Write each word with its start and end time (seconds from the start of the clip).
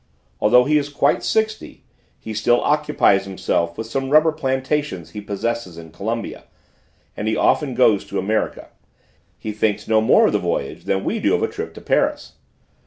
Although 0.39 0.63
he 0.63 0.79
is 0.79 0.89
quite 0.89 1.23
sixty 1.23 1.83
he 2.17 2.33
still 2.33 2.59
occupies 2.61 3.25
himself 3.25 3.77
with 3.77 3.85
some 3.85 4.09
rubber 4.09 4.31
plantations 4.31 5.11
he 5.11 5.21
possesses 5.21 5.77
in 5.77 5.91
Colombia, 5.91 6.45
and 7.15 7.27
he 7.27 7.37
often 7.37 7.75
goes 7.75 8.03
to 8.05 8.17
America: 8.17 8.69
he 9.37 9.51
thinks 9.51 9.87
no 9.87 10.01
more 10.01 10.25
of 10.25 10.33
the 10.33 10.39
voyage 10.39 10.85
than 10.85 11.03
we 11.03 11.19
do 11.19 11.35
of 11.35 11.43
a 11.43 11.47
trip 11.47 11.75
to 11.75 11.81
Paris. 11.81 12.33